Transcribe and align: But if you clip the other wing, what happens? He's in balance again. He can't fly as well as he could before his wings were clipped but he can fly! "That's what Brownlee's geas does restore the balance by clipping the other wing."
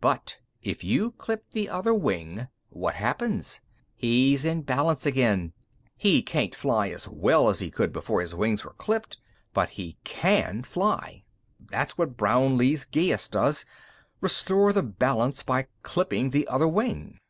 But 0.00 0.40
if 0.64 0.82
you 0.82 1.12
clip 1.12 1.44
the 1.52 1.68
other 1.68 1.94
wing, 1.94 2.48
what 2.70 2.96
happens? 2.96 3.60
He's 3.94 4.44
in 4.44 4.62
balance 4.62 5.06
again. 5.06 5.52
He 5.96 6.22
can't 6.22 6.56
fly 6.56 6.88
as 6.88 7.06
well 7.06 7.48
as 7.48 7.60
he 7.60 7.70
could 7.70 7.92
before 7.92 8.20
his 8.20 8.34
wings 8.34 8.64
were 8.64 8.72
clipped 8.72 9.18
but 9.54 9.68
he 9.70 9.96
can 10.02 10.64
fly! 10.64 11.22
"That's 11.60 11.96
what 11.96 12.16
Brownlee's 12.16 12.84
geas 12.84 13.28
does 13.28 13.64
restore 14.20 14.72
the 14.72 14.82
balance 14.82 15.44
by 15.44 15.68
clipping 15.84 16.30
the 16.30 16.48
other 16.48 16.66
wing." 16.66 17.20